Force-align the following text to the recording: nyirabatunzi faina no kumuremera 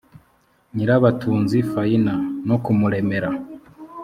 nyirabatunzi 0.75 1.57
faina 1.71 2.13
no 2.47 2.55
kumuremera 2.63 3.29